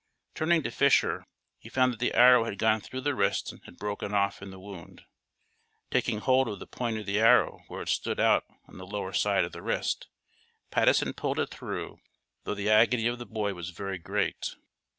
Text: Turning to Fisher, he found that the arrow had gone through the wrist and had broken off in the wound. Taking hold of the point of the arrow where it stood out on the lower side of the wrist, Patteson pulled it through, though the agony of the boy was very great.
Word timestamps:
Turning 0.33 0.63
to 0.63 0.71
Fisher, 0.71 1.27
he 1.59 1.69
found 1.69 1.93
that 1.93 1.99
the 1.99 2.15
arrow 2.15 2.43
had 2.45 2.57
gone 2.57 2.81
through 2.81 3.01
the 3.01 3.13
wrist 3.13 3.51
and 3.51 3.61
had 3.65 3.77
broken 3.77 4.15
off 4.15 4.41
in 4.41 4.49
the 4.49 4.57
wound. 4.59 5.03
Taking 5.91 6.17
hold 6.21 6.47
of 6.47 6.57
the 6.57 6.65
point 6.65 6.97
of 6.97 7.05
the 7.05 7.19
arrow 7.19 7.65
where 7.67 7.83
it 7.83 7.87
stood 7.89 8.19
out 8.19 8.43
on 8.67 8.79
the 8.79 8.87
lower 8.87 9.13
side 9.13 9.43
of 9.43 9.51
the 9.51 9.61
wrist, 9.61 10.07
Patteson 10.71 11.13
pulled 11.13 11.37
it 11.37 11.51
through, 11.51 11.99
though 12.45 12.55
the 12.55 12.67
agony 12.71 13.05
of 13.05 13.19
the 13.19 13.27
boy 13.27 13.53
was 13.53 13.69
very 13.69 13.99
great. 13.99 14.55